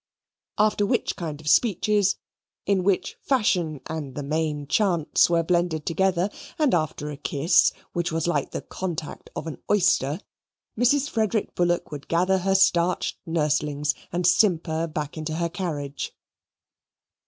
After 0.57 0.83
which 0.83 1.15
kind 1.15 1.39
of 1.39 1.47
speeches, 1.47 2.15
in 2.65 2.83
which 2.83 3.17
fashion 3.21 3.81
and 3.85 4.15
the 4.15 4.23
main 4.23 4.65
chance 4.65 5.29
were 5.29 5.43
blended 5.43 5.85
together, 5.85 6.31
and 6.57 6.73
after 6.73 7.11
a 7.11 7.17
kiss, 7.17 7.71
which 7.93 8.11
was 8.11 8.25
like 8.25 8.49
the 8.49 8.63
contact 8.63 9.29
of 9.35 9.45
an 9.45 9.61
oyster 9.69 10.19
Mrs. 10.75 11.07
Frederick 11.07 11.53
Bullock 11.53 11.91
would 11.91 12.07
gather 12.07 12.39
her 12.39 12.55
starched 12.55 13.19
nurslings 13.27 13.93
and 14.11 14.25
simper 14.25 14.87
back 14.87 15.19
into 15.19 15.35
her 15.35 15.49
carriage. 15.49 16.11